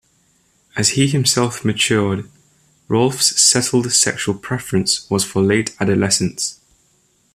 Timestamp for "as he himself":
0.75-1.63